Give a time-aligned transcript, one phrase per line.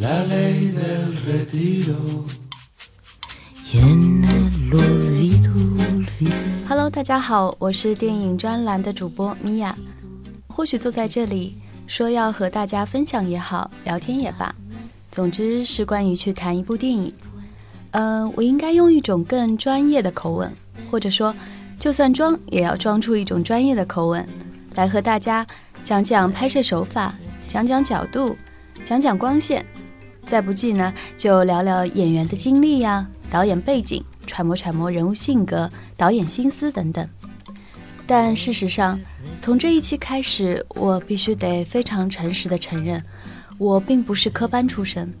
[0.00, 2.24] La ley del retiro.
[6.66, 9.76] Hello，大家好，我是电影专栏的主播米娅。
[10.48, 14.54] 或许坐在这里说要和大家分享也好，聊天也罢，
[15.10, 17.12] 总之是关于去谈一部电影。
[17.90, 20.50] 嗯，我应该用一种更专业的口吻，
[20.90, 21.34] 或者说，
[21.78, 24.26] 就算装也要装出一种专业的口吻，
[24.76, 25.46] 来和大家
[25.84, 27.14] 讲讲拍摄手法，
[27.46, 28.34] 讲讲角度，
[28.82, 29.62] 讲讲光线，
[30.30, 37.04] 再不济呢，就聊聊演员的经历呀，导演背景，揣摩揣摩人物性格，导演心思等等。
[38.06, 38.96] 但事实上，
[39.42, 43.02] 从这一期开始，我必须得非常诚实的承认，
[43.58, 45.12] 我并不是科班出身。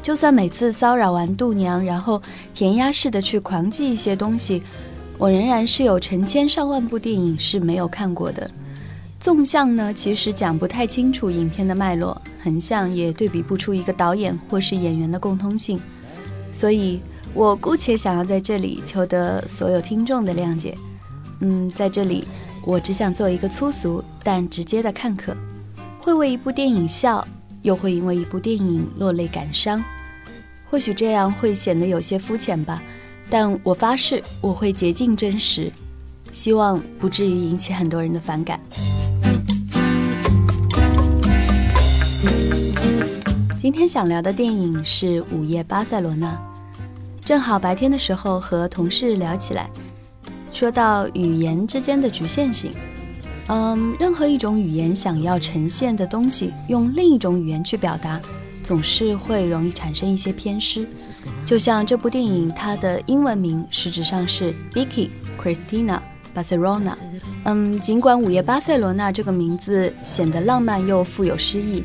[0.00, 2.22] 就算每次骚扰完度娘，然后
[2.54, 4.62] 填鸭式的去狂记一些东西，
[5.18, 8.48] 我仍然是有成千上万部电影是没有看过的。
[9.20, 15.78] 纵向呢，其实讲不太清楚影片的脉络；横向也对比不出一个导演或是演员的共通性。
[16.54, 16.98] 所以，
[17.34, 20.74] 我姑且想要在这里求得所有听众的谅解。
[21.40, 22.26] 嗯，在这里，
[22.64, 25.36] 我只想做一个粗俗但直接的看客，
[26.00, 27.24] 会为一部电影笑。
[27.62, 29.84] 又会因为一部电影落泪感伤，
[30.70, 32.82] 或许这样会显得有些肤浅吧，
[33.28, 35.70] 但我发誓我会竭尽真实，
[36.32, 38.58] 希望不至于引起很多人的反感。
[43.70, 46.26] 今天想聊的电影是《午夜巴塞罗那》，
[47.24, 49.70] 正好白天的时候和同事聊起来，
[50.52, 52.72] 说到语言之间的局限性。
[53.46, 58.20] 嗯，任何一种语言想要呈现的东西，用另一种语言去表达，
[58.64, 60.84] 总是会容易产生一些偏失。
[61.46, 65.10] 就像这部电影，它的英文名实质上是 Vicky
[65.40, 66.00] Christina
[66.34, 66.96] Barcelona。
[67.44, 71.84] 嗯，尽管《午夜巴塞罗那》这个名字显得浪漫又富有诗意，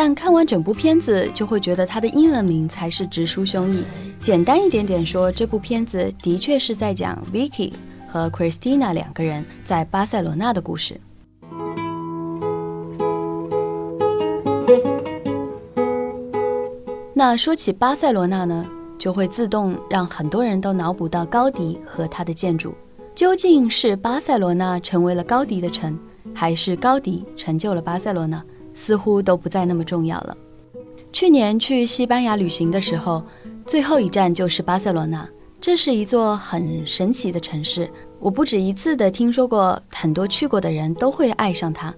[0.00, 3.82] 但看完整部片子就会觉得它的英文名才是直抒胸臆。
[4.20, 7.72] 简单一点点说，这部片子的确是在讲 Vicky。
[8.06, 11.00] 和 Christina 两个人在巴塞罗那的故事。
[17.12, 18.64] 那说起巴塞罗那呢，
[19.00, 22.72] 就会自动让很多人都脑补到高迪和他的建筑。
[23.16, 25.98] 究竟是巴塞罗那成为了高迪的城，
[26.32, 28.40] 还是高迪成就了巴塞罗那，
[28.78, 30.36] 似乎都不再那么重要了。
[31.12, 33.22] 去年去西班牙旅行的时候，
[33.66, 35.28] 最后一站就是巴塞罗那。
[35.60, 37.90] 这是一座很神奇的城市，
[38.20, 41.92] 我不止一次的听说过，很多去过的人都会爱上它，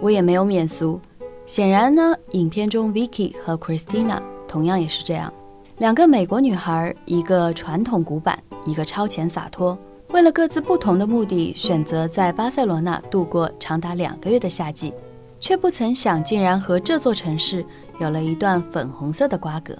[0.00, 1.00] 我也没有免俗。
[1.44, 5.32] 显然呢，影片中 Vicky 和 Christina 同样也是这样，
[5.78, 9.76] 两个美国女孩，一个传统古板，一个超前洒脱，
[10.10, 14.92] 为了各自不同的目的，选择在巴塞罗那度过长达两个月的夏季，
[15.40, 17.64] 却不曾想竟然和这座城市
[17.98, 19.76] 有了一段粉红色的瓜葛。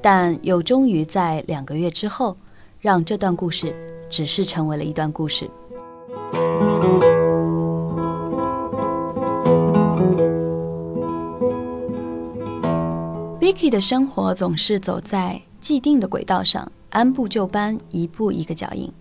[0.00, 2.36] 但又终于在两个月之后，
[2.80, 3.74] 让这段故事
[4.08, 5.50] 只是成为了一段故事。
[13.40, 18.92] Vicky 的生活总是走在既定的轨道上，按部就班，一步一个脚印。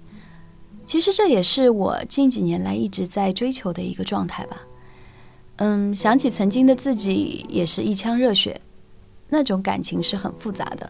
[0.85, 4.57] 其实这也是我近几年来一直在追求的一个状态吧。
[5.57, 8.59] 嗯，想起曾经的自己，也是一腔热血。
[9.29, 10.89] 那种感情是很复杂的，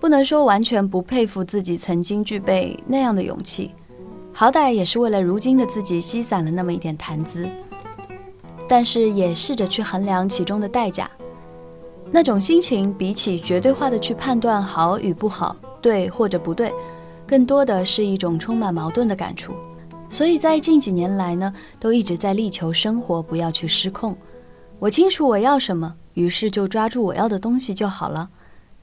[0.00, 3.72] 不能说完全不佩服自己曾经具备那样的勇气，
[4.32, 7.48] 好歹也是为了如今的自己积攒了那么一点谈资。
[8.66, 11.10] 但是也试着去衡量其中的代价，
[12.10, 16.72] 那种心情比起绝对化的去判断好与不好、对或者不对，
[17.26, 19.52] 更多的是一种充满矛盾的感触。
[20.14, 24.16] 所以在近几年来呢，都一直在力求生活不要去失控。
[24.78, 25.92] 我清楚我要什么。
[26.14, 28.30] 于是就抓住我要的东西就好了，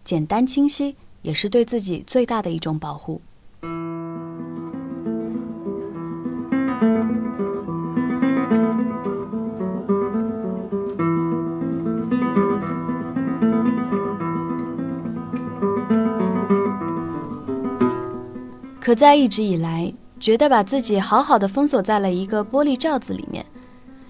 [0.04, 3.22] 简单清晰，也是对自己最大的一种保护。
[18.82, 23.44] 可在一直以来，觉得把自己好好的封锁在了一个玻璃罩子里面。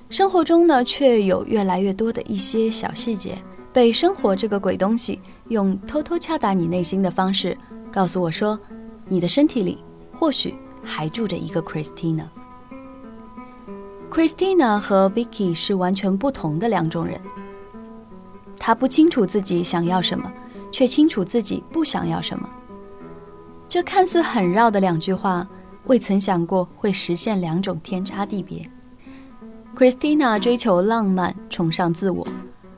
[0.10, 3.42] 生活中呢，却有越来越多的一些小细节，
[3.72, 7.58] 被生活这个鬼东西用偷偷敲打你内心的方式，
[7.90, 8.60] 告诉我说，
[9.08, 9.82] 你的身体里
[10.14, 10.54] 或许
[10.84, 12.26] 还住着一个 Christina。
[14.12, 17.18] Christina 和 Vicky 是完全不同的两种人。
[18.58, 20.30] 他不清楚自己想要什么，
[20.74, 22.50] 却清楚自己不想要什么。
[23.70, 25.48] 这看似很绕的两句话，
[25.86, 28.70] 未曾想过会实现两种天差地别。
[29.76, 32.28] Christina 追求浪漫，崇尚自我，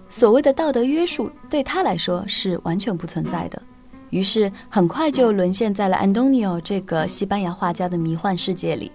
[0.10, 3.62] 所谓的道德约束对她来说是完全不存在的。
[4.10, 8.92] 于是很快就沦陷在了安东尼奥这个西班牙画家的迷幻世界里，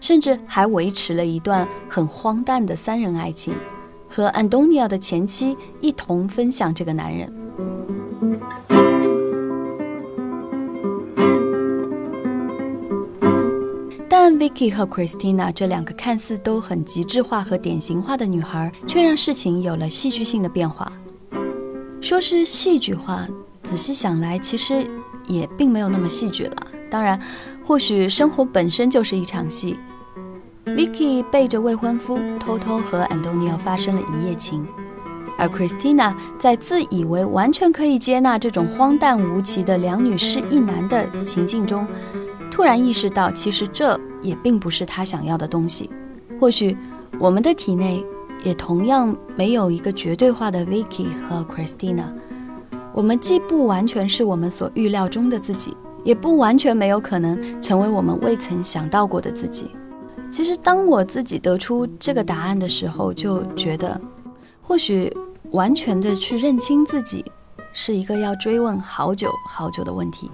[0.00, 3.54] 甚至还维持了一段很荒诞的三人爱情，
[4.08, 7.30] 和安东尼奥的前妻一同分享这个男人。
[14.42, 20.90] Vicky 和 Christina 这两个看似都很极致化和典型化的女孩，却让事情有了戏剧性的变化。
[22.00, 23.24] 说是戏剧化。
[23.62, 24.84] 仔细想来，其实
[25.28, 26.56] 也并没有那么戏剧了。
[26.90, 27.16] 当然，
[27.64, 29.78] 或许生活本身就是一场戏。
[30.66, 34.66] Vicky 背着未婚夫，偷偷和 Antonio 发生了一夜情，
[35.38, 41.86] 而 Christina 在自以为完全可以接纳这种荒诞无奇的两女士一男的情境中，
[42.52, 45.88] 突然意识到，其实这也并不是他想要的东西。
[46.38, 46.76] 或许
[47.18, 48.04] 我们的体内
[48.44, 52.12] 也同样没有一个绝对化的 Vicky 和 Christina。
[52.92, 59.70] 我们既不完全是我们所预料中的自己，也不完全没有可能成为我们未曾想到过的自己。
[60.30, 63.98] 其实，当我自己得出这个答案的时候，就觉得，
[64.60, 65.10] 或许
[65.52, 67.24] 完全的去认清自己，
[67.72, 70.30] 是一个要追问好久好久的问题。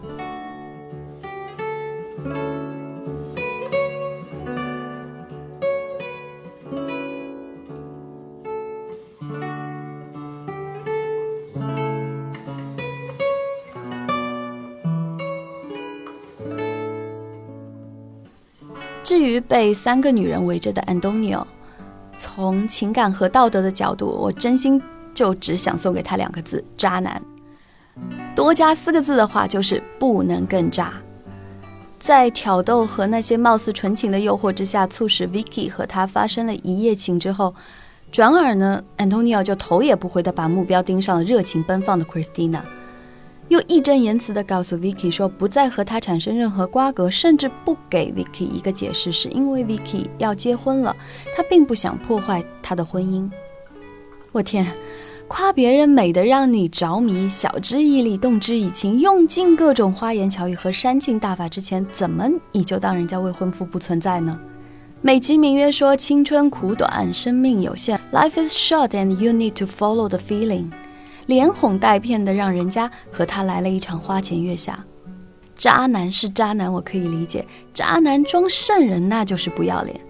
[19.08, 21.46] 至于被三个女人围着的安东尼奥，
[22.18, 24.78] 从情感和道德的角度，我真心
[25.14, 27.18] 就只想送给他两个字：渣男。
[28.36, 30.92] 多加四个字的话，就是不能更渣。
[31.98, 37.54] 在挑逗和那些貌似纯情的诱惑之下，促使 Vicky 和他发生了一夜情之后，
[38.12, 42.60] 转而呢，安东尼奥就头也不回地把目标盯上了热情奔放的 Christina。
[43.48, 50.94] 又义正言辞地告诉 Vicky 说，不再和他产生任何瓜葛，甚至不给 Vicky 一个解释，是因为 Vicky 要结婚了，
[51.34, 53.26] 他并不想破坏他的婚姻。
[54.32, 54.66] 我天，
[55.26, 64.38] 夸别人美得让你着迷，晓之以理，动之以情，用尽各种花言巧语和煽情大法之前，怎么你就当人家未婚夫不存在呢？
[65.00, 70.66] 美其名曰说青春苦短，生命有限，Life is short and you need to follow the feeling。
[71.28, 74.82] 连哄带骗的，让人家和他来了一场花前月下。
[75.54, 77.44] 渣男是渣男，我可以理解；
[77.74, 80.00] 渣男装圣人，那就是不要脸。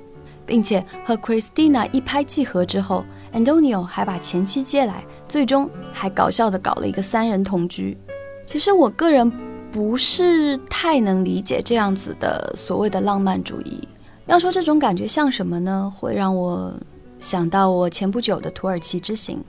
[0.47, 3.05] 并且和 Christina 一拍即合之后
[3.35, 7.99] ，Antonio 还把前妻接来，最终还搞笑的搞了一个三人同居。
[8.47, 9.31] 其实我个人
[9.73, 13.87] 不是太能理解这样子的所谓的浪漫主义。
[14.27, 15.93] 要说这种感觉像什么呢？
[15.95, 16.73] 会让我
[17.19, 19.43] 想到我前不久的土耳其之行。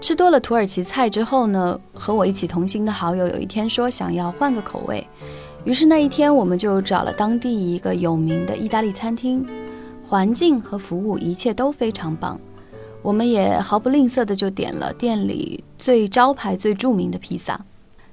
[0.00, 5.04] 吃多了土耳其菜之后呢，和我一起同行的好友有一天说想要换个口味，
[5.64, 9.44] 于是那一天我们就找了当地一个有名的意大利餐厅，
[10.06, 12.38] 环境和服务一切都非常棒，
[13.02, 17.58] 我们也毫不吝啬的就点了店里最招牌、最著名的披萨，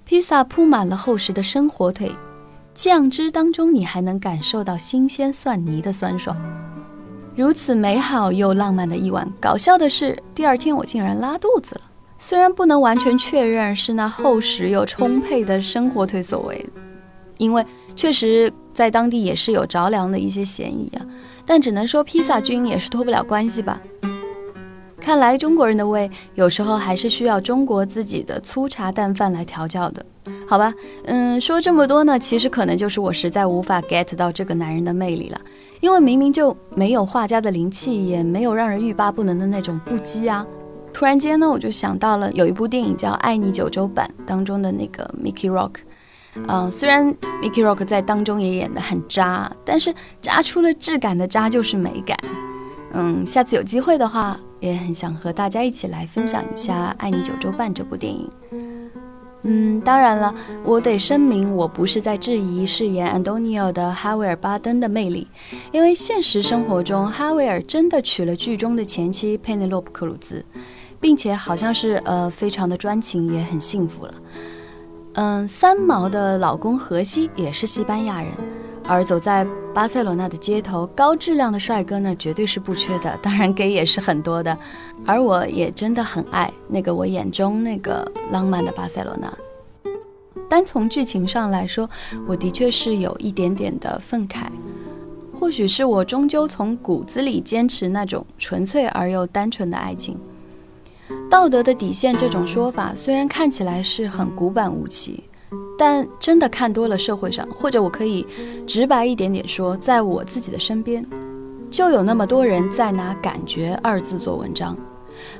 [0.05, 2.11] 披萨铺满了厚实的生火腿，
[2.73, 6.35] 酱汁当中你还能感受到新鲜蒜泥的酸爽。
[7.35, 11.81] 如此美好又浪漫的一晚，搞笑的是，第二天我竟然拉肚子了。
[12.19, 16.63] 虽然不能完全确认是那厚实又充沛的生火腿所为，
[17.39, 21.01] 因为确实在当地也是有着凉的一些嫌疑啊，
[21.43, 23.81] 但只能说披萨菌也是脱不了关系吧。
[25.01, 30.05] 看来中国人的胃有时候还是需要中国自己的粗茶淡饭来调教的，
[30.47, 30.71] 好吧？
[31.05, 35.41] 嗯，说这么多呢，其实可能就是我实在无法 get 到这个男人的魅力了。
[35.83, 40.47] 因为明明就没有画家的灵气，也没有让人欲罢不能的那种不羁啊！
[40.93, 45.73] 突然间呢，我就想到了有一部电影叫《爱你九州版》当中的那个 Mickey Rock。
[46.47, 52.17] 嗯，虽然 Mickey Rock 在当中也演得很渣，但是渣出了质感的渣就是美感。
[52.93, 58.31] 嗯，下次有机会的话，也很想和大家一起来分享一下《爱你九州半》这部电影。
[59.43, 60.33] 嗯，当然了，
[60.63, 65.27] 我得声明，我不是在质疑饰演安东尼奥的哈维尔·巴登的魅力，
[65.71, 70.45] 因为现实生活中，哈维尔真的娶了剧中的前妻佩内洛普·克鲁兹，
[70.99, 74.13] 并且好像是呃非常的专情，也很幸福了。
[75.15, 78.31] 嗯，三毛的老公荷西也是西班牙人。
[78.85, 83.17] 而走在巴塞罗那的街头，高质量的帅哥呢，绝对是不缺的。
[83.23, 84.57] 当然给也是很多的。
[85.05, 89.33] 而我也真的很爱那个我眼中那个浪漫的巴塞罗那。
[90.49, 91.89] 单从剧情上来说，
[92.27, 94.43] 我的确是有一点点的愤慨。
[95.39, 100.17] 或许是我终究从骨子里坚持那种纯粹而又单纯的爱情。
[101.29, 105.23] 道德的底线这种说法虽然看起来是很古板无奇，
[105.77, 108.25] 但真的看多了社会上，或者我可以
[108.67, 111.05] 直白一点点说，在我自己的身边，
[111.71, 114.77] 就有那么多人在拿“感觉”二字做文章，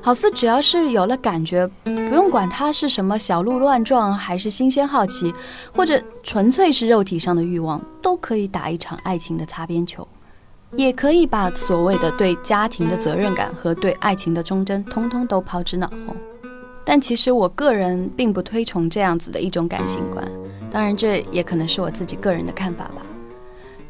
[0.02, 5.32] 好似只要是有了感觉，不用管它是什么小鹿乱撞，还是新鲜好奇，
[5.74, 10.06] 或者纯粹是肉体上的欲望，都可以打一场爱情的擦边球。
[10.76, 16.16] 也可以把所谓的对家庭的责任感和对爱情的忠贞，通通都抛之脑后。
[16.84, 20.26] 但其实我个人并不推崇这样子的一种感情观，
[20.70, 23.02] 当然这也可能是我自己个人的看法吧。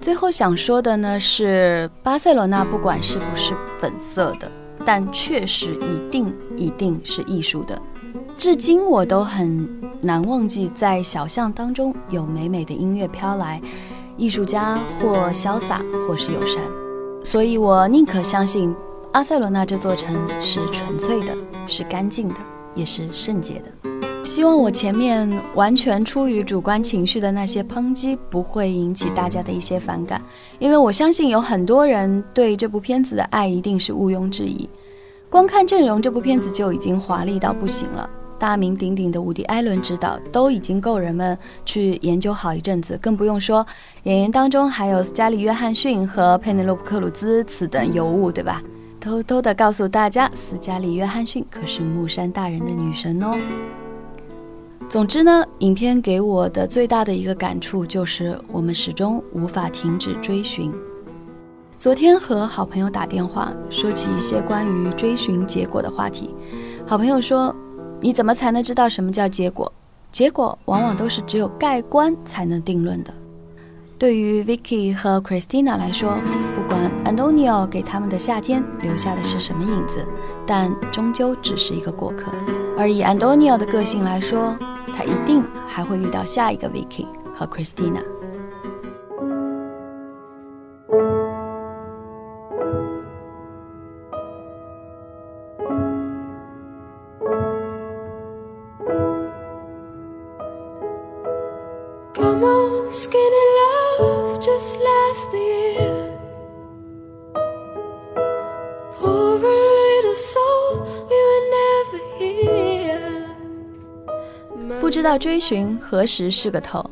[0.01, 4.51] 最后想说的呢是，巴塞罗那不管是不是粉色的，
[4.85, 7.81] 但确实一定一定是艺术的。
[8.37, 9.69] 至今我都很
[10.01, 13.61] 难忘记，在小巷当中有美美的音乐飘来。
[14.17, 16.63] 艺术家或潇洒，或是友善，
[17.21, 18.73] 所以我宁可相信
[19.13, 21.37] 阿塞罗那这座城是纯粹的，
[21.67, 22.37] 是干净的，
[22.75, 23.91] 也是圣洁的。
[24.25, 30.21] 希望我前面完全出于主观情绪的那些抨击不会引起大家的一些反感，
[30.59, 34.69] 因为我相信有很多人对这部片子的爱一定是毋庸置疑。
[35.29, 38.09] 光看阵容，这部片子就已经华丽到不行了。
[38.39, 43.65] 大名鼎鼎的伍迪·艾伦执导，都已经够人们去研究好一阵子，更不用说
[44.03, 48.63] 演员当中还有斯嘉丽·约翰逊和佩内洛普·克鲁兹此等尤物，对吧？
[49.05, 53.37] 偷偷的告诉大家，斯嘉丽·约翰逊可是木山大人的女神哦。
[54.89, 60.73] 总之呢，影片给我的最大的一个感触就是，我们始终无法停止追寻。
[61.79, 66.35] 昨天和好朋友打电话，说起一些关于追寻结果的话题，
[66.87, 67.55] 好朋友说。
[68.01, 69.71] 你怎么才能知道什么叫结果？
[70.13, 73.13] 结果往往都是只有盖棺才能定论的。
[73.97, 76.19] 对于 Vicky 和 Christina 来说，
[77.05, 80.07] Antonio 给他们的夏天留下的是什么影子，
[80.47, 82.33] 但终究只是一个过客。
[82.79, 84.57] 而以 Antonio 的个性来说，
[84.97, 88.03] 他一定还会遇到下一个 Vicky 和 Christina。
[115.19, 116.85] 追寻何时是个头，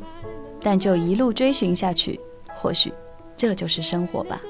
[0.61, 2.19] 但就一路追寻下去，
[2.55, 2.91] 或许
[3.35, 4.41] 这就是生活吧。